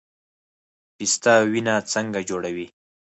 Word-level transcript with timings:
پسته 0.95 1.33
وینه 1.51 1.75
څنګه 1.93 2.19
جوړوي؟ 2.29 2.67